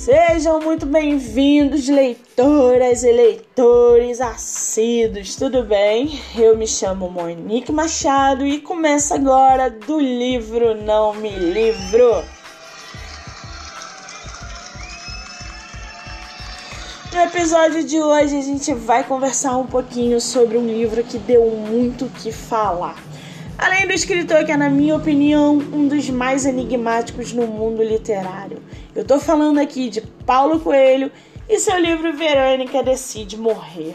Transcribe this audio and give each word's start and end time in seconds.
Sejam 0.00 0.60
muito 0.60 0.86
bem-vindos, 0.86 1.86
leitoras 1.86 3.04
e 3.04 3.12
leitores 3.12 4.18
assíduos, 4.18 5.36
tudo 5.36 5.62
bem? 5.62 6.18
Eu 6.34 6.56
me 6.56 6.66
chamo 6.66 7.10
Monique 7.10 7.70
Machado 7.70 8.46
e 8.46 8.62
começa 8.62 9.16
agora 9.16 9.68
do 9.68 10.00
livro 10.00 10.74
Não 10.74 11.12
Me 11.12 11.28
Livro. 11.28 12.24
No 17.12 17.20
episódio 17.20 17.84
de 17.84 18.00
hoje 18.00 18.38
a 18.38 18.42
gente 18.42 18.72
vai 18.72 19.04
conversar 19.04 19.58
um 19.58 19.66
pouquinho 19.66 20.18
sobre 20.18 20.56
um 20.56 20.66
livro 20.66 21.04
que 21.04 21.18
deu 21.18 21.44
muito 21.50 22.06
o 22.06 22.08
que 22.10 22.32
falar. 22.32 22.96
Além 23.58 23.86
do 23.86 23.92
escritor 23.92 24.46
que 24.46 24.52
é, 24.52 24.56
na 24.56 24.70
minha 24.70 24.96
opinião, 24.96 25.56
um 25.56 25.86
dos 25.86 26.08
mais 26.08 26.46
enigmáticos 26.46 27.34
no 27.34 27.46
mundo 27.46 27.82
literário. 27.82 28.62
Eu 28.92 29.04
tô 29.04 29.20
falando 29.20 29.58
aqui 29.58 29.88
de 29.88 30.00
Paulo 30.00 30.58
Coelho 30.58 31.12
e 31.48 31.60
seu 31.60 31.78
livro 31.78 32.12
Verônica 32.12 32.82
Decide 32.82 33.36
Morrer. 33.36 33.94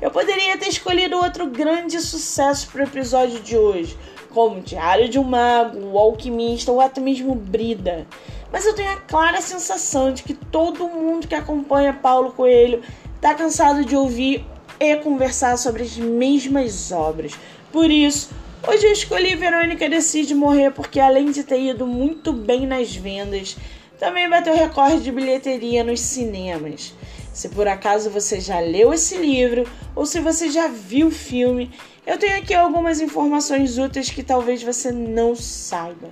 Eu 0.00 0.10
poderia 0.10 0.56
ter 0.56 0.68
escolhido 0.68 1.18
outro 1.18 1.46
grande 1.46 2.00
sucesso 2.00 2.68
para 2.70 2.80
o 2.80 2.86
episódio 2.86 3.40
de 3.40 3.58
hoje, 3.58 3.94
como 4.30 4.62
Diário 4.62 5.06
de 5.06 5.18
um 5.18 5.22
Mago, 5.22 5.78
O 5.86 5.98
Alquimista 5.98 6.72
ou 6.72 6.80
até 6.80 6.98
mesmo 6.98 7.34
Brida. 7.34 8.06
Mas 8.50 8.64
eu 8.64 8.74
tenho 8.74 8.90
a 8.92 8.96
clara 8.96 9.42
sensação 9.42 10.14
de 10.14 10.22
que 10.22 10.32
todo 10.32 10.88
mundo 10.88 11.28
que 11.28 11.34
acompanha 11.34 11.92
Paulo 11.92 12.32
Coelho 12.32 12.82
está 13.16 13.34
cansado 13.34 13.84
de 13.84 13.94
ouvir 13.94 14.46
e 14.80 14.96
conversar 14.96 15.58
sobre 15.58 15.82
as 15.82 15.98
mesmas 15.98 16.90
obras. 16.90 17.32
Por 17.70 17.90
isso, 17.90 18.30
Hoje 18.64 18.86
eu 18.86 18.92
escolhi 18.92 19.34
Verônica 19.34 19.88
Decide 19.88 20.36
Morrer 20.36 20.70
porque, 20.70 21.00
além 21.00 21.32
de 21.32 21.42
ter 21.42 21.60
ido 21.60 21.84
muito 21.84 22.32
bem 22.32 22.64
nas 22.64 22.94
vendas, 22.94 23.56
também 24.02 24.28
bateu 24.28 24.52
recorde 24.52 25.00
de 25.00 25.12
bilheteria 25.12 25.84
nos 25.84 26.00
cinemas. 26.00 26.92
Se 27.32 27.48
por 27.48 27.68
acaso 27.68 28.10
você 28.10 28.40
já 28.40 28.58
leu 28.58 28.92
esse 28.92 29.16
livro 29.16 29.64
ou 29.94 30.04
se 30.04 30.18
você 30.18 30.50
já 30.50 30.66
viu 30.66 31.06
o 31.06 31.12
filme, 31.12 31.70
eu 32.04 32.18
tenho 32.18 32.36
aqui 32.36 32.52
algumas 32.52 33.00
informações 33.00 33.78
úteis 33.78 34.10
que 34.10 34.24
talvez 34.24 34.60
você 34.60 34.90
não 34.90 35.36
saiba. 35.36 36.10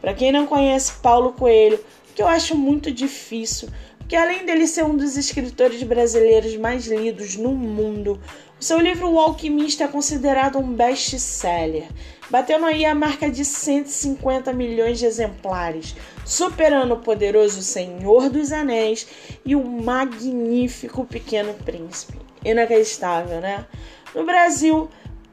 Para 0.00 0.14
quem 0.14 0.32
não 0.32 0.46
conhece 0.46 0.94
Paulo 1.00 1.32
Coelho, 1.32 1.78
que 2.12 2.20
eu 2.20 2.26
acho 2.26 2.56
muito 2.56 2.90
difícil, 2.90 3.68
porque 4.08 4.16
além 4.16 4.46
dele 4.46 4.66
ser 4.66 4.86
um 4.86 4.96
dos 4.96 5.18
escritores 5.18 5.82
brasileiros 5.82 6.56
mais 6.56 6.86
lidos 6.86 7.36
no 7.36 7.50
mundo, 7.50 8.18
o 8.58 8.64
seu 8.64 8.80
livro 8.80 9.10
O 9.10 9.18
Alquimista 9.18 9.84
é 9.84 9.86
considerado 9.86 10.56
um 10.56 10.72
best-seller, 10.72 11.86
batendo 12.30 12.64
aí 12.64 12.86
a 12.86 12.94
marca 12.94 13.30
de 13.30 13.44
150 13.44 14.50
milhões 14.54 14.98
de 14.98 15.04
exemplares, 15.04 15.94
superando 16.24 16.94
o 16.94 17.00
poderoso 17.00 17.60
Senhor 17.60 18.30
dos 18.30 18.50
Anéis 18.50 19.06
e 19.44 19.54
o 19.54 19.62
magnífico 19.62 21.04
Pequeno 21.04 21.52
Príncipe. 21.52 22.18
Inacreditável, 22.42 23.42
né? 23.42 23.66
No 24.14 24.24
Brasil, 24.24 24.88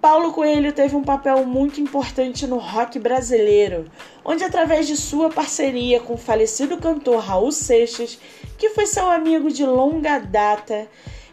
Paulo 0.05 0.31
Coelho 0.31 0.71
teve 0.71 0.95
um 0.95 1.01
papel 1.01 1.43
muito 1.47 1.81
importante 1.81 2.45
no 2.45 2.59
rock 2.59 2.99
brasileiro, 2.99 3.89
onde, 4.23 4.43
através 4.43 4.85
de 4.85 4.95
sua 4.95 5.31
parceria 5.31 5.99
com 5.99 6.13
o 6.13 6.17
falecido 6.17 6.77
cantor 6.77 7.23
Raul 7.23 7.51
Seixas, 7.51 8.19
que 8.55 8.69
foi 8.69 8.85
seu 8.85 9.09
amigo 9.09 9.49
de 9.49 9.65
longa 9.65 10.19
data, 10.19 10.87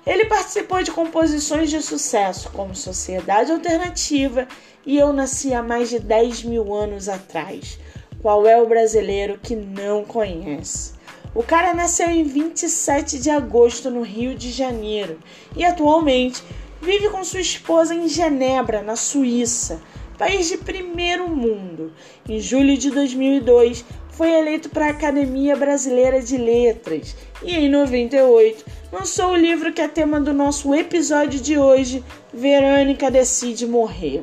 ele 0.07 0.25
participou 0.25 0.83
de 0.83 0.91
composições 0.91 1.69
de 1.69 1.83
sucesso 1.83 2.51
como 2.53 2.75
Sociedade 2.75 3.53
Alternativa 3.53 4.49
e 4.87 4.97
Eu 4.97 5.13
Nasci 5.13 5.53
há 5.53 5.63
mais 5.63 5.91
de 5.91 5.99
10 5.99 6.45
mil 6.45 6.73
anos 6.73 7.11
atrás. 7.11 7.79
Qual 8.23 8.47
é 8.47 8.59
o 8.59 8.67
brasileiro 8.67 9.39
que 9.39 9.55
não 9.55 10.03
conhece? 10.03 10.95
O 11.35 11.43
cara 11.43 11.75
nasceu 11.75 12.09
em 12.09 12.25
27 12.25 13.19
de 13.19 13.29
agosto 13.29 13.91
no 13.91 14.01
Rio 14.01 14.35
de 14.35 14.51
Janeiro 14.51 15.19
e 15.55 15.63
atualmente 15.63 16.43
vive 16.83 17.09
com 17.11 17.23
sua 17.23 17.41
esposa 17.41 17.95
em 17.95 18.09
Genebra, 18.09 18.83
na 18.83 18.97
Suíça, 18.97 19.81
país 20.19 20.49
de 20.49 20.59
primeiro 20.59 21.29
mundo. 21.29 21.93
Em 22.29 22.41
julho 22.41 22.77
de 22.77 22.91
2002, 22.91 23.85
foi 24.11 24.33
eleito 24.33 24.69
para 24.69 24.87
a 24.87 24.91
Academia 24.91 25.55
Brasileira 25.55 26.21
de 26.21 26.37
Letras 26.37 27.17
e 27.41 27.55
em 27.55 27.69
98 27.69 28.65
lançou 28.93 29.31
o 29.31 29.37
livro 29.37 29.73
que 29.73 29.81
é 29.81 29.87
tema 29.87 30.21
do 30.21 30.35
nosso 30.35 30.75
episódio 30.75 31.41
de 31.41 31.57
hoje, 31.57 32.05
Verônica 32.35 33.11
Decide 33.11 33.65
Morrer. 33.65 34.23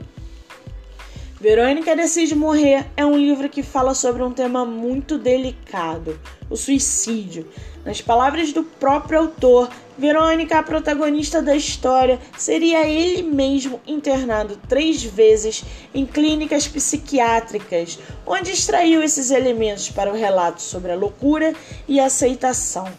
Verônica 1.42 1.96
Decide 1.96 2.36
Morrer 2.36 2.86
é 2.98 3.06
um 3.06 3.18
livro 3.18 3.48
que 3.48 3.64
fala 3.64 3.94
sobre 3.94 4.22
um 4.22 4.32
tema 4.34 4.66
muito 4.66 5.18
delicado, 5.18 6.20
o 6.50 6.58
suicídio. 6.58 7.48
Nas 7.86 8.02
palavras 8.02 8.52
do 8.52 8.62
próprio 8.62 9.20
autor, 9.20 9.70
Verônica, 9.98 10.60
a 10.60 10.64
protagonista 10.64 11.42
da 11.42 11.56
história, 11.56 12.20
seria 12.38 12.86
ele 12.86 13.24
mesmo 13.24 13.80
internado 13.88 14.60
três 14.68 15.02
vezes 15.02 15.64
em 15.94 16.06
clínicas 16.06 16.68
psiquiátricas, 16.68 17.98
onde 18.28 18.52
extraiu 18.52 19.02
esses 19.02 19.32
elementos 19.32 19.90
para 19.90 20.12
o 20.12 20.18
relato 20.18 20.62
sobre 20.62 20.92
a 20.92 20.96
loucura 20.98 21.56
e 21.88 22.02
a 22.02 22.08
aceitação. 22.08 22.92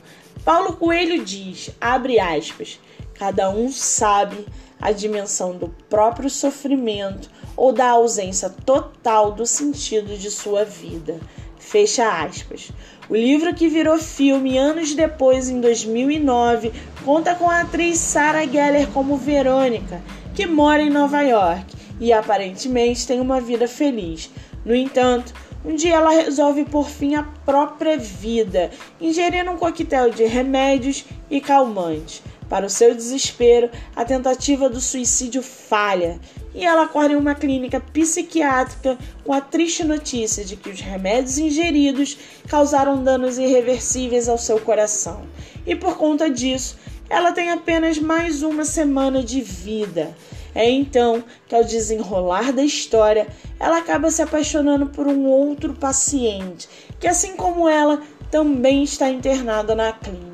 Paulo 0.42 0.76
Coelho 0.76 1.22
diz, 1.22 1.72
abre 1.78 2.18
aspas, 2.18 2.80
cada 3.12 3.50
um 3.50 3.70
sabe 3.70 4.46
a 4.80 4.92
dimensão 4.92 5.54
do 5.54 5.68
próprio 5.90 6.30
sofrimento 6.30 7.28
ou 7.60 7.74
da 7.74 7.90
ausência 7.90 8.48
total 8.48 9.32
do 9.32 9.44
sentido 9.44 10.16
de 10.16 10.30
sua 10.30 10.64
vida. 10.64 11.20
Fecha 11.58 12.08
aspas. 12.08 12.72
O 13.06 13.14
livro 13.14 13.54
que 13.54 13.68
virou 13.68 13.98
filme 13.98 14.56
anos 14.56 14.94
depois, 14.94 15.50
em 15.50 15.60
2009, 15.60 16.72
conta 17.04 17.34
com 17.34 17.50
a 17.50 17.60
atriz 17.60 17.98
Sarah 17.98 18.46
Geller 18.46 18.88
como 18.88 19.18
Verônica, 19.18 20.00
que 20.34 20.46
mora 20.46 20.80
em 20.80 20.88
Nova 20.88 21.20
York 21.20 21.76
e 22.00 22.14
aparentemente 22.14 23.06
tem 23.06 23.20
uma 23.20 23.42
vida 23.42 23.68
feliz. 23.68 24.30
No 24.64 24.74
entanto, 24.74 25.34
um 25.62 25.74
dia 25.74 25.96
ela 25.96 26.12
resolve 26.12 26.64
por 26.64 26.88
fim 26.88 27.14
a 27.14 27.24
própria 27.44 27.98
vida, 27.98 28.70
ingerindo 28.98 29.50
um 29.50 29.58
coquetel 29.58 30.08
de 30.08 30.24
remédios 30.24 31.04
e 31.30 31.42
calmantes. 31.42 32.22
Para 32.48 32.66
o 32.66 32.70
seu 32.70 32.94
desespero, 32.94 33.70
a 33.94 34.02
tentativa 34.02 34.68
do 34.68 34.80
suicídio 34.80 35.42
falha 35.42 36.18
e 36.54 36.64
ela 36.64 36.82
acorda 36.82 37.14
em 37.14 37.16
uma 37.16 37.34
clínica 37.34 37.80
psiquiátrica 37.80 38.98
com 39.24 39.32
a 39.32 39.40
triste 39.40 39.84
notícia 39.84 40.44
de 40.44 40.56
que 40.56 40.70
os 40.70 40.80
remédios 40.80 41.38
ingeridos 41.38 42.16
causaram 42.48 43.02
danos 43.02 43.38
irreversíveis 43.38 44.28
ao 44.28 44.38
seu 44.38 44.60
coração. 44.60 45.22
E 45.66 45.76
por 45.76 45.96
conta 45.96 46.28
disso, 46.28 46.76
ela 47.08 47.32
tem 47.32 47.50
apenas 47.50 47.98
mais 47.98 48.42
uma 48.42 48.64
semana 48.64 49.22
de 49.22 49.40
vida. 49.40 50.14
É 50.54 50.68
então 50.68 51.22
que, 51.46 51.54
ao 51.54 51.62
desenrolar 51.62 52.52
da 52.52 52.64
história, 52.64 53.28
ela 53.58 53.78
acaba 53.78 54.10
se 54.10 54.22
apaixonando 54.22 54.86
por 54.86 55.06
um 55.06 55.26
outro 55.26 55.74
paciente, 55.74 56.68
que, 56.98 57.06
assim 57.06 57.36
como 57.36 57.68
ela, 57.68 58.00
também 58.30 58.82
está 58.82 59.08
internada 59.08 59.74
na 59.74 59.92
clínica. 59.92 60.29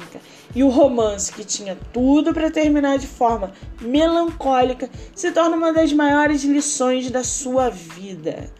E 0.57 0.65
o 0.65 0.71
romance, 0.71 1.31
que 1.31 1.45
tinha 1.45 1.77
tudo 1.93 2.33
para 2.33 2.51
terminar 2.51 2.97
de 2.97 3.07
forma 3.07 3.53
melancólica, 3.79 4.89
se 5.15 5.31
torna 5.31 5.55
uma 5.55 5.71
das 5.71 5.93
maiores 5.93 6.45
lições 6.45 7.11
da 7.11 7.23
sua 7.23 7.69
vida. 7.69 8.51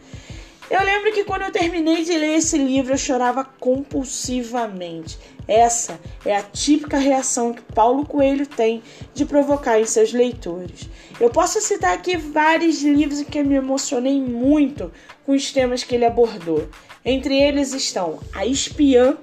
Eu 0.69 0.79
lembro 0.83 1.11
que 1.11 1.23
quando 1.23 1.41
eu 1.41 1.51
terminei 1.51 2.03
de 2.03 2.15
ler 2.15 2.35
esse 2.35 2.55
livro 2.55 2.93
eu 2.93 2.99
chorava 2.99 3.43
compulsivamente. 3.43 5.17
Essa 5.47 5.99
é 6.23 6.35
a 6.35 6.43
típica 6.43 6.99
reação 6.99 7.51
que 7.51 7.63
Paulo 7.73 8.05
Coelho 8.05 8.45
tem 8.45 8.83
de 9.15 9.25
provocar 9.25 9.79
em 9.79 9.85
seus 9.85 10.13
leitores. 10.13 10.87
Eu 11.19 11.31
posso 11.31 11.59
citar 11.61 11.95
aqui 11.95 12.15
vários 12.15 12.83
livros 12.83 13.21
em 13.21 13.25
que 13.25 13.39
eu 13.39 13.45
me 13.45 13.55
emocionei 13.55 14.21
muito 14.21 14.91
com 15.25 15.31
os 15.31 15.51
temas 15.51 15.83
que 15.83 15.95
ele 15.95 16.05
abordou. 16.05 16.69
Entre 17.03 17.35
eles 17.35 17.73
estão 17.73 18.19
A 18.35 18.45
Espiã, 18.45 19.17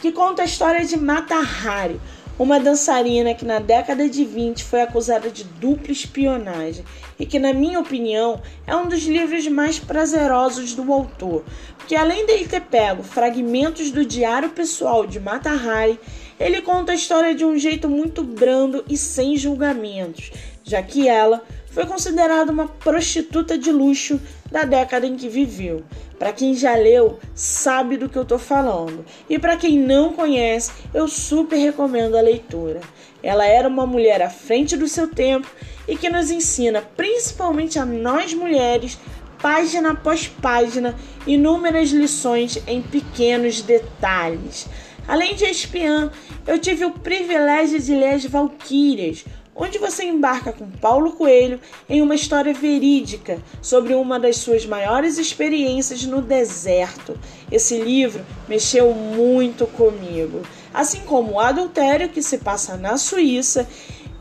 que 0.00 0.12
conta 0.12 0.42
a 0.42 0.44
história 0.44 0.84
de 0.84 0.96
Mata 0.96 1.34
Hari, 1.36 2.00
uma 2.38 2.60
dançarina 2.60 3.34
que 3.34 3.44
na 3.44 3.58
década 3.58 4.08
de 4.08 4.24
20 4.24 4.62
foi 4.62 4.82
acusada 4.82 5.28
de 5.28 5.42
dupla 5.42 5.90
espionagem 5.90 6.84
e 7.18 7.26
que, 7.26 7.38
na 7.38 7.52
minha 7.52 7.80
opinião, 7.80 8.40
é 8.64 8.76
um 8.76 8.86
dos 8.86 9.04
livros 9.04 9.48
mais 9.48 9.80
prazerosos 9.80 10.72
do 10.74 10.92
autor, 10.92 11.44
porque 11.76 11.96
além 11.96 12.26
dele 12.26 12.46
ter 12.46 12.60
pego 12.60 13.02
fragmentos 13.02 13.90
do 13.90 14.04
diário 14.04 14.50
pessoal 14.50 15.04
de 15.04 15.18
Mata 15.18 15.50
Hari, 15.50 15.98
ele 16.38 16.62
conta 16.62 16.92
a 16.92 16.94
história 16.94 17.34
de 17.34 17.44
um 17.44 17.58
jeito 17.58 17.88
muito 17.88 18.22
brando 18.22 18.84
e 18.88 18.96
sem 18.96 19.36
julgamentos, 19.36 20.30
já 20.62 20.80
que 20.80 21.08
ela 21.08 21.42
foi 21.78 21.86
considerada 21.86 22.50
uma 22.50 22.66
prostituta 22.66 23.56
de 23.56 23.70
luxo 23.70 24.20
da 24.50 24.64
década 24.64 25.06
em 25.06 25.14
que 25.14 25.28
viveu. 25.28 25.84
Para 26.18 26.32
quem 26.32 26.52
já 26.52 26.74
leu, 26.74 27.20
sabe 27.36 27.96
do 27.96 28.08
que 28.08 28.18
eu 28.18 28.24
estou 28.24 28.36
falando. 28.36 29.06
E 29.30 29.38
para 29.38 29.56
quem 29.56 29.78
não 29.78 30.12
conhece, 30.12 30.72
eu 30.92 31.06
super 31.06 31.54
recomendo 31.54 32.16
a 32.16 32.20
leitura. 32.20 32.80
Ela 33.22 33.46
era 33.46 33.68
uma 33.68 33.86
mulher 33.86 34.20
à 34.20 34.28
frente 34.28 34.76
do 34.76 34.88
seu 34.88 35.06
tempo 35.06 35.46
e 35.86 35.96
que 35.96 36.10
nos 36.10 36.32
ensina, 36.32 36.82
principalmente 36.96 37.78
a 37.78 37.86
nós 37.86 38.34
mulheres, 38.34 38.98
página 39.40 39.92
após 39.92 40.26
página, 40.26 40.96
inúmeras 41.28 41.90
lições 41.90 42.60
em 42.66 42.82
pequenos 42.82 43.62
detalhes. 43.62 44.66
Além 45.06 45.36
de 45.36 45.44
espiã, 45.44 46.10
eu 46.44 46.58
tive 46.58 46.84
o 46.84 46.90
privilégio 46.90 47.80
de 47.80 47.94
ler 47.94 48.16
As 48.16 48.24
Valquírias, 48.26 49.24
onde 49.58 49.76
você 49.76 50.04
embarca 50.04 50.52
com 50.52 50.70
Paulo 50.70 51.12
Coelho 51.12 51.60
em 51.88 52.00
uma 52.00 52.14
história 52.14 52.54
verídica 52.54 53.42
sobre 53.60 53.92
uma 53.94 54.18
das 54.18 54.36
suas 54.36 54.64
maiores 54.64 55.18
experiências 55.18 56.04
no 56.04 56.22
deserto. 56.22 57.18
Esse 57.50 57.76
livro 57.78 58.24
mexeu 58.48 58.94
muito 58.94 59.66
comigo, 59.66 60.42
assim 60.72 61.00
como 61.00 61.32
o 61.32 61.40
Adultério, 61.40 62.08
que 62.08 62.22
se 62.22 62.38
passa 62.38 62.76
na 62.76 62.96
Suíça. 62.96 63.68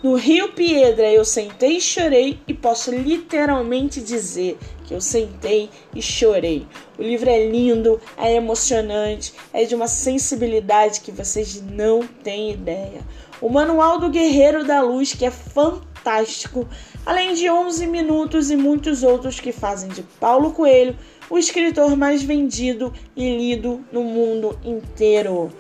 No 0.02 0.16
Rio 0.16 0.54
Piedra 0.54 1.12
eu 1.12 1.26
sentei 1.26 1.78
e 1.78 1.82
chorei 1.82 2.40
e 2.48 2.54
posso 2.54 2.92
literalmente 2.92 4.00
dizer 4.00 4.58
que 4.86 4.94
eu 4.94 5.02
sentei 5.02 5.70
e 5.94 6.02
chorei. 6.02 6.68
O 6.98 7.02
livro 7.02 7.30
é 7.30 7.48
lindo, 7.48 8.00
é 8.16 8.36
emocionante, 8.36 9.34
é 9.52 9.66
de 9.66 9.76
uma 9.76 9.88
sensibilidade 9.88 11.02
que 11.02 11.12
vocês 11.12 11.62
não 11.62 12.08
têm 12.24 12.52
ideia 12.52 13.02
o 13.42 13.50
Manual 13.50 14.00
do 14.00 14.10
Guerreiro 14.10 14.66
da 14.66 14.82
Luz, 14.82 15.14
que 15.14 15.26
é 15.26 15.32
fantástico, 15.32 16.68
além 17.06 17.34
de 17.34 17.50
11 17.50 17.86
minutos 17.88 18.50
e 18.50 18.56
muitos 18.56 19.04
outros 19.04 19.40
que 19.40 19.52
fazem 19.52 19.90
de 19.90 20.02
Paulo 20.20 20.52
Coelho 20.52 20.96
o 21.30 21.38
escritor 21.38 21.96
mais 21.96 22.24
vendido 22.24 22.94
e 23.16 23.38
lido 23.38 23.84
no 23.92 24.04
mundo 24.04 24.58
inteiro. 24.64 25.52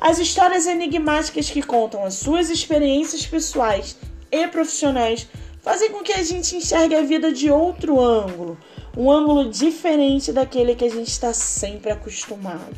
As 0.00 0.18
histórias 0.18 0.66
enigmáticas 0.66 1.50
que 1.50 1.62
contam 1.62 2.04
as 2.04 2.14
suas 2.14 2.48
experiências 2.48 3.26
pessoais 3.26 3.96
e 4.32 4.46
profissionais 4.48 5.28
fazem 5.62 5.90
com 5.90 6.02
que 6.02 6.12
a 6.12 6.22
gente 6.22 6.56
enxergue 6.56 6.94
a 6.94 7.02
vida 7.02 7.30
de 7.30 7.50
outro 7.50 8.00
ângulo, 8.00 8.56
um 8.96 9.10
ângulo 9.10 9.50
diferente 9.50 10.32
daquele 10.32 10.74
que 10.74 10.86
a 10.86 10.90
gente 10.90 11.08
está 11.08 11.34
sempre 11.34 11.90
acostumado. 11.90 12.76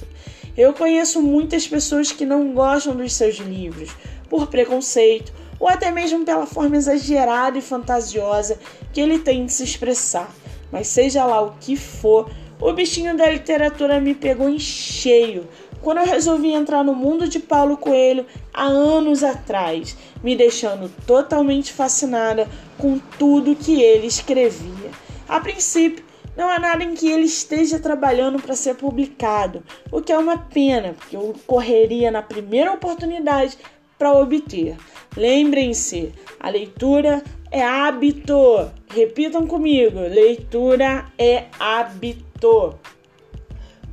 Eu 0.56 0.74
conheço 0.74 1.22
muitas 1.22 1.66
pessoas 1.66 2.12
que 2.12 2.26
não 2.26 2.52
gostam 2.52 2.94
dos 2.94 3.14
seus 3.14 3.36
livros, 3.36 3.90
por 4.32 4.46
preconceito 4.46 5.30
ou 5.60 5.68
até 5.68 5.90
mesmo 5.90 6.24
pela 6.24 6.46
forma 6.46 6.74
exagerada 6.74 7.58
e 7.58 7.60
fantasiosa 7.60 8.58
que 8.90 8.98
ele 8.98 9.18
tem 9.18 9.44
de 9.44 9.52
se 9.52 9.62
expressar. 9.62 10.34
Mas 10.72 10.86
seja 10.86 11.26
lá 11.26 11.42
o 11.42 11.52
que 11.60 11.76
for, 11.76 12.30
o 12.58 12.72
bichinho 12.72 13.14
da 13.14 13.28
literatura 13.28 14.00
me 14.00 14.14
pegou 14.14 14.48
em 14.48 14.58
cheio 14.58 15.46
quando 15.82 15.98
eu 15.98 16.06
resolvi 16.06 16.50
entrar 16.50 16.82
no 16.82 16.94
mundo 16.94 17.28
de 17.28 17.40
Paulo 17.40 17.76
Coelho 17.76 18.24
há 18.54 18.64
anos 18.64 19.22
atrás, 19.22 19.98
me 20.24 20.34
deixando 20.34 20.90
totalmente 21.06 21.74
fascinada 21.74 22.48
com 22.78 22.98
tudo 23.18 23.54
que 23.54 23.82
ele 23.82 24.06
escrevia. 24.06 24.90
A 25.28 25.40
princípio, 25.40 26.02
não 26.34 26.48
há 26.48 26.58
nada 26.58 26.82
em 26.82 26.94
que 26.94 27.10
ele 27.10 27.24
esteja 27.24 27.78
trabalhando 27.78 28.40
para 28.40 28.54
ser 28.54 28.76
publicado, 28.76 29.62
o 29.90 30.00
que 30.00 30.10
é 30.10 30.16
uma 30.16 30.38
pena, 30.38 30.94
porque 30.94 31.16
eu 31.16 31.34
correria 31.46 32.10
na 32.10 32.22
primeira 32.22 32.72
oportunidade 32.72 33.58
para 34.02 34.18
obter. 34.18 34.76
Lembrem-se, 35.16 36.12
a 36.40 36.50
leitura 36.50 37.22
é 37.52 37.62
hábito. 37.62 38.68
Repitam 38.92 39.46
comigo: 39.46 40.00
leitura 40.00 41.06
é 41.16 41.44
hábito. 41.56 42.74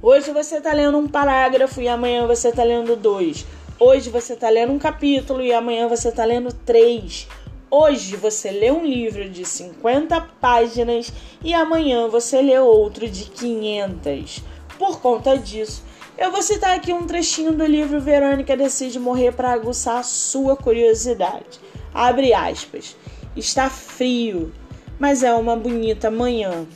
Hoje 0.01 0.31
você 0.31 0.57
está 0.57 0.73
lendo 0.73 0.97
um 0.97 1.07
parágrafo 1.07 1.79
e 1.79 1.87
amanhã 1.87 2.25
você 2.25 2.47
está 2.47 2.63
lendo 2.63 2.95
dois. 2.95 3.45
Hoje 3.79 4.09
você 4.09 4.33
está 4.33 4.49
lendo 4.49 4.73
um 4.73 4.79
capítulo 4.79 5.43
e 5.43 5.53
amanhã 5.53 5.87
você 5.87 6.09
está 6.09 6.25
lendo 6.25 6.51
três. 6.51 7.27
Hoje 7.69 8.15
você 8.15 8.49
lê 8.49 8.71
um 8.71 8.83
livro 8.83 9.29
de 9.29 9.45
50 9.45 10.19
páginas 10.41 11.13
e 11.43 11.53
amanhã 11.53 12.07
você 12.07 12.41
lê 12.41 12.57
outro 12.57 13.07
de 13.07 13.25
500. 13.25 14.41
Por 14.79 15.01
conta 15.01 15.37
disso, 15.37 15.83
eu 16.19 16.31
vou 16.31 16.41
citar 16.41 16.75
aqui 16.75 16.91
um 16.91 17.07
trechinho 17.07 17.53
do 17.53 17.65
livro 17.65 18.01
Verônica 18.01 18.57
Decide 18.57 18.99
Morrer 18.99 19.31
para 19.31 19.53
aguçar 19.53 20.03
sua 20.03 20.55
curiosidade. 20.55 21.59
Abre 21.93 22.33
aspas. 22.33 22.97
Está 23.37 23.69
frio, 23.69 24.51
mas 24.99 25.23
é 25.23 25.33
uma 25.33 25.55
bonita 25.55 26.11
manhã. 26.11 26.67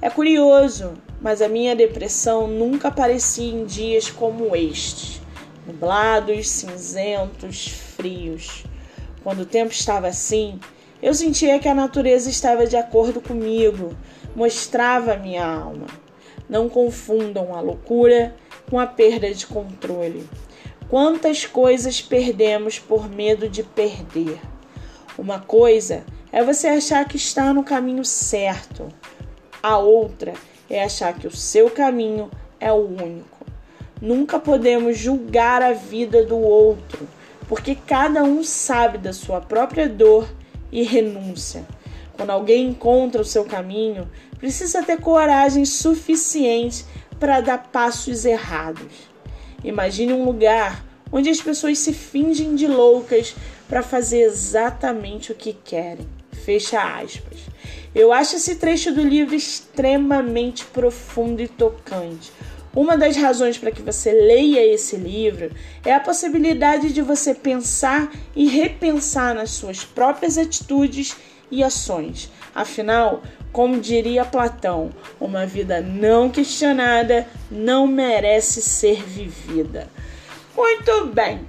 É 0.00 0.08
curioso, 0.08 0.92
mas 1.20 1.42
a 1.42 1.48
minha 1.48 1.74
depressão 1.74 2.46
nunca 2.46 2.86
aparecia 2.86 3.52
em 3.52 3.64
dias 3.64 4.10
como 4.10 4.54
este 4.54 5.20
nublados, 5.66 6.48
cinzentos, 6.48 7.66
frios. 7.96 8.64
Quando 9.24 9.40
o 9.40 9.46
tempo 9.46 9.72
estava 9.72 10.06
assim, 10.06 10.60
eu 11.02 11.12
sentia 11.12 11.58
que 11.58 11.68
a 11.68 11.74
natureza 11.74 12.30
estava 12.30 12.66
de 12.66 12.76
acordo 12.76 13.20
comigo, 13.20 13.96
mostrava 14.36 15.16
minha 15.16 15.44
alma. 15.44 16.05
Não 16.48 16.68
confundam 16.68 17.54
a 17.54 17.60
loucura 17.60 18.34
com 18.68 18.78
a 18.78 18.86
perda 18.86 19.32
de 19.32 19.46
controle. 19.46 20.28
Quantas 20.88 21.44
coisas 21.44 22.00
perdemos 22.00 22.78
por 22.78 23.08
medo 23.08 23.48
de 23.48 23.62
perder? 23.62 24.40
Uma 25.18 25.40
coisa 25.40 26.04
é 26.30 26.44
você 26.44 26.68
achar 26.68 27.06
que 27.08 27.16
está 27.16 27.52
no 27.52 27.64
caminho 27.64 28.04
certo, 28.04 28.88
a 29.62 29.78
outra 29.78 30.34
é 30.70 30.84
achar 30.84 31.14
que 31.14 31.26
o 31.26 31.34
seu 31.34 31.70
caminho 31.70 32.30
é 32.60 32.70
o 32.70 32.86
único. 32.86 33.44
Nunca 34.00 34.38
podemos 34.38 34.98
julgar 34.98 35.62
a 35.62 35.72
vida 35.72 36.24
do 36.24 36.38
outro, 36.38 37.08
porque 37.48 37.74
cada 37.74 38.22
um 38.22 38.44
sabe 38.44 38.98
da 38.98 39.12
sua 39.12 39.40
própria 39.40 39.88
dor 39.88 40.28
e 40.70 40.82
renúncia. 40.82 41.64
Quando 42.16 42.30
alguém 42.30 42.68
encontra 42.68 43.20
o 43.20 43.24
seu 43.24 43.44
caminho, 43.44 44.10
precisa 44.38 44.82
ter 44.82 45.00
coragem 45.00 45.64
suficiente 45.64 46.84
para 47.20 47.40
dar 47.40 47.58
passos 47.70 48.24
errados. 48.24 48.92
Imagine 49.62 50.12
um 50.12 50.24
lugar 50.24 50.84
onde 51.12 51.28
as 51.28 51.40
pessoas 51.40 51.78
se 51.78 51.92
fingem 51.92 52.54
de 52.54 52.66
loucas 52.66 53.34
para 53.68 53.82
fazer 53.82 54.20
exatamente 54.20 55.32
o 55.32 55.34
que 55.34 55.52
querem. 55.52 56.06
Fecha 56.32 56.80
aspas. 56.80 57.38
Eu 57.94 58.12
acho 58.12 58.36
esse 58.36 58.56
trecho 58.56 58.92
do 58.92 59.02
livro 59.02 59.34
extremamente 59.34 60.64
profundo 60.66 61.42
e 61.42 61.48
tocante. 61.48 62.32
Uma 62.74 62.96
das 62.96 63.16
razões 63.16 63.56
para 63.56 63.70
que 63.70 63.80
você 63.80 64.12
leia 64.12 64.62
esse 64.62 64.96
livro 64.96 65.50
é 65.82 65.94
a 65.94 66.00
possibilidade 66.00 66.92
de 66.92 67.00
você 67.00 67.34
pensar 67.34 68.12
e 68.34 68.46
repensar 68.48 69.34
nas 69.34 69.50
suas 69.50 69.82
próprias 69.82 70.36
atitudes 70.36 71.16
e 71.50 71.62
ações. 71.62 72.30
Afinal, 72.54 73.22
como 73.52 73.80
diria 73.80 74.24
Platão, 74.24 74.90
uma 75.20 75.46
vida 75.46 75.80
não 75.80 76.28
questionada 76.28 77.26
não 77.50 77.86
merece 77.86 78.60
ser 78.60 79.02
vivida. 79.02 79.88
Muito 80.56 81.06
bem. 81.06 81.46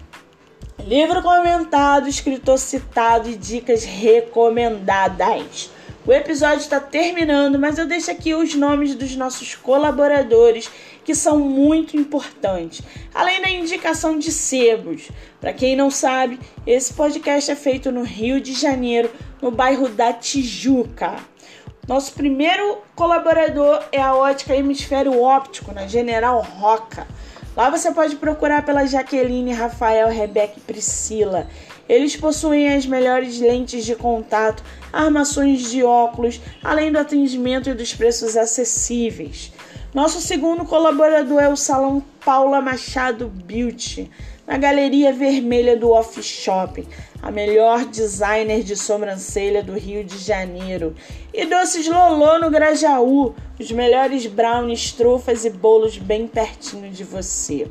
Livro 0.86 1.22
comentado, 1.22 2.08
escritor 2.08 2.58
citado 2.58 3.30
e 3.30 3.36
dicas 3.36 3.84
recomendadas. 3.84 5.70
O 6.08 6.14
episódio 6.14 6.60
está 6.60 6.80
terminando, 6.80 7.60
mas 7.60 7.78
eu 7.78 7.86
deixo 7.86 8.10
aqui 8.10 8.34
os 8.34 8.56
nomes 8.56 8.96
dos 8.96 9.14
nossos 9.18 9.56
colaboradores 9.56 10.72
que 11.04 11.14
são 11.14 11.38
muito 11.38 11.98
importantes, 11.98 12.82
além 13.14 13.42
da 13.42 13.50
indicação 13.50 14.18
de 14.18 14.32
sebos. 14.32 15.12
Para 15.42 15.52
quem 15.52 15.76
não 15.76 15.92
sabe, 15.92 16.40
esse 16.66 16.94
podcast 16.94 17.52
é 17.52 17.56
feito 17.58 17.92
no 17.92 18.04
Rio 18.04 18.40
de 18.40 18.54
Janeiro, 18.54 19.12
no 19.42 19.52
bairro 19.52 19.90
da 19.90 20.14
Tijuca. 20.14 21.18
Nosso 21.86 22.14
primeiro 22.14 22.78
colaborador 22.96 23.84
é 23.92 24.02
a 24.02 24.16
ótica 24.16 24.56
Hemisfério 24.56 25.22
Óptico, 25.22 25.74
na 25.74 25.88
General 25.88 26.42
Roca. 26.42 27.06
Lá 27.54 27.70
você 27.70 27.92
pode 27.92 28.16
procurar 28.16 28.64
pela 28.64 28.86
Jaqueline, 28.86 29.52
Rafael, 29.52 30.08
Rebeca 30.08 30.54
e 30.56 30.62
Priscila. 30.62 31.48
Eles 31.88 32.16
possuem 32.16 32.74
as 32.74 32.86
melhores 32.86 33.40
lentes 33.40 33.86
de 33.86 33.96
contato, 33.96 34.64
armações 34.92 35.70
de 35.70 35.84
óculos, 35.84 36.42
além 36.64 36.92
do 36.92 37.00
atendimento 37.00 37.70
e 37.70 37.74
dos 37.74 37.94
preços 37.94 38.36
acessíveis. 38.36 39.52
Nosso 39.94 40.20
segundo 40.20 40.66
colaborador 40.66 41.42
é 41.42 41.50
o 41.50 41.56
Salão 41.56 42.04
Paula 42.24 42.62
Machado 42.62 43.28
Beauty, 43.28 44.12
na 44.46 44.58
Galeria 44.58 45.12
Vermelha 45.12 45.76
do 45.76 45.92
Off 45.92 46.22
Shopping 46.22 46.88
a 47.22 47.32
melhor 47.32 47.86
designer 47.86 48.64
de 48.64 48.76
sobrancelha 48.76 49.64
do 49.64 49.74
Rio 49.74 50.04
de 50.04 50.18
Janeiro. 50.18 50.96
E 51.34 51.46
Doces 51.46 51.88
Lolô 51.88 52.40
no 52.40 52.50
Grajaú, 52.50 53.36
os 53.60 53.72
melhores 53.72 54.26
brownies, 54.26 54.92
trufas 54.92 55.44
e 55.44 55.50
bolos 55.50 55.98
bem 55.98 56.28
pertinho 56.28 56.92
de 56.92 57.04
você. 57.04 57.68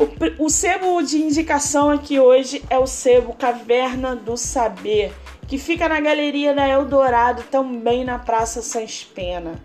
O, 0.00 0.46
o 0.46 0.48
sebo 0.48 1.02
de 1.02 1.18
indicação 1.18 1.90
aqui 1.90 2.18
hoje 2.18 2.62
é 2.70 2.78
o 2.78 2.86
sebo 2.86 3.34
Caverna 3.34 4.16
do 4.16 4.34
Saber, 4.34 5.12
que 5.46 5.58
fica 5.58 5.86
na 5.90 6.00
Galeria 6.00 6.54
da 6.54 6.66
Eldorado, 6.66 7.42
também 7.50 8.02
na 8.02 8.18
Praça 8.18 8.62
Sans 8.62 9.04
Pena. 9.04 9.62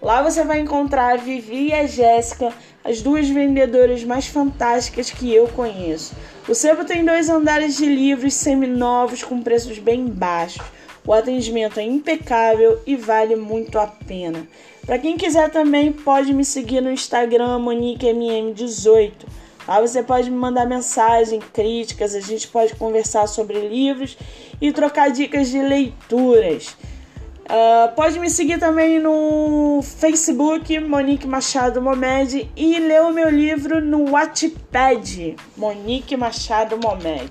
Lá 0.00 0.22
você 0.22 0.42
vai 0.42 0.60
encontrar 0.60 1.12
a 1.12 1.16
Vivi 1.18 1.66
e 1.66 1.74
a 1.74 1.86
Jéssica, 1.86 2.50
as 2.82 3.02
duas 3.02 3.28
vendedoras 3.28 4.02
mais 4.04 4.26
fantásticas 4.26 5.10
que 5.10 5.30
eu 5.34 5.48
conheço. 5.48 6.14
O 6.48 6.54
sebo 6.54 6.86
tem 6.86 7.04
dois 7.04 7.28
andares 7.28 7.76
de 7.76 7.84
livros 7.84 8.32
seminovos 8.32 9.22
com 9.22 9.42
preços 9.42 9.78
bem 9.78 10.06
baixos. 10.06 10.64
O 11.06 11.12
atendimento 11.12 11.78
é 11.78 11.82
impecável 11.82 12.80
e 12.86 12.96
vale 12.96 13.36
muito 13.36 13.78
a 13.78 13.86
pena. 13.86 14.48
Para 14.86 14.98
quem 14.98 15.18
quiser 15.18 15.50
também 15.50 15.92
pode 15.92 16.32
me 16.32 16.42
seguir 16.42 16.80
no 16.80 16.90
Instagram 16.90 17.58
MoniqueMM18. 17.58 19.43
Lá 19.66 19.80
você 19.80 20.02
pode 20.02 20.30
me 20.30 20.36
mandar 20.36 20.66
mensagem, 20.66 21.40
críticas, 21.40 22.14
a 22.14 22.20
gente 22.20 22.48
pode 22.48 22.74
conversar 22.76 23.26
sobre 23.26 23.58
livros 23.66 24.16
e 24.60 24.72
trocar 24.72 25.10
dicas 25.10 25.48
de 25.48 25.60
leituras. 25.60 26.76
Uh, 27.44 27.94
pode 27.94 28.18
me 28.18 28.30
seguir 28.30 28.58
também 28.58 28.98
no 28.98 29.80
Facebook, 29.82 30.78
Monique 30.80 31.26
Machado 31.26 31.80
Momed, 31.80 32.50
e 32.56 32.78
ler 32.78 33.02
o 33.02 33.12
meu 33.12 33.28
livro 33.28 33.82
no 33.82 34.10
Wattpad, 34.10 35.36
Monique 35.56 36.16
Machado 36.16 36.78
Momed. 36.82 37.30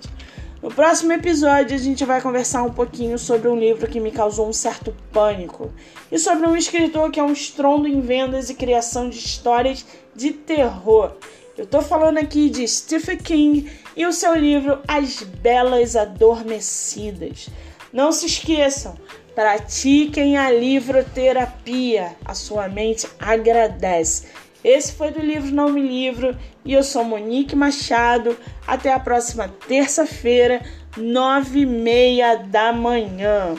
No 0.62 0.70
próximo 0.70 1.12
episódio, 1.12 1.76
a 1.76 1.80
gente 1.80 2.06
vai 2.06 2.22
conversar 2.22 2.64
um 2.64 2.72
pouquinho 2.72 3.18
sobre 3.20 3.50
um 3.50 3.60
livro 3.60 3.86
que 3.88 4.00
me 4.00 4.12
causou 4.12 4.48
um 4.48 4.54
certo 4.54 4.96
pânico 5.12 5.74
e 6.12 6.18
sobre 6.18 6.48
um 6.48 6.56
escritor 6.56 7.12
que 7.12 7.20
é 7.20 7.24
um 7.24 7.34
estrondo 7.34 7.86
em 7.88 8.00
vendas 8.00 8.50
e 8.50 8.54
criação 8.54 9.10
de 9.10 9.18
histórias 9.18 9.86
de 10.16 10.32
terror. 10.32 11.12
Eu 11.58 11.68
tô 11.68 11.82
falando 11.82 12.18
aqui 12.18 12.50
de 12.50 12.68
Stephen 12.68 13.18
King 13.18 13.72
e 13.96 14.06
o 14.06 14.14
seu 14.14 14.36
livro 14.36 14.80
As 14.88 15.22
Belas 15.22 15.96
Adormecidas. 15.96 17.48
Não 17.92 18.12
se 18.12 18.26
esqueçam, 18.26 18.98
Pratiquem 19.36 20.38
a 20.38 20.52
livroterapia. 20.52 22.16
A 22.24 22.36
sua 22.36 22.68
mente 22.68 23.08
agradece. 23.20 24.28
Esse 24.64 24.94
foi 24.94 25.12
do 25.12 25.20
livro 25.20 25.54
Não 25.54 25.70
Me 25.70 25.82
Livro 25.82 26.38
e 26.64 26.72
eu 26.72 26.84
sou 26.84 27.04
Monique 27.04 27.56
Machado. 27.56 28.38
Até 28.68 28.94
a 28.94 29.00
próxima 29.00 29.48
terça-feira, 29.68 30.62
nove 30.96 31.62
e 31.62 31.66
meia 31.66 32.36
da 32.36 32.72
manhã. 32.72 33.56